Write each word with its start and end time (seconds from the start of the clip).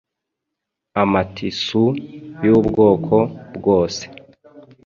Amatissu 1.01 1.83
y’ubwoko 2.45 3.15
bwose 3.57 4.03